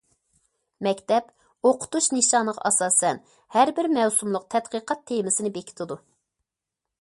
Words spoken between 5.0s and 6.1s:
تېمىسىنى بېكىتىدۇ.